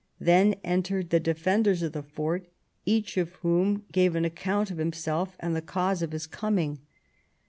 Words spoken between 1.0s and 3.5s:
the defenders of the fort, each of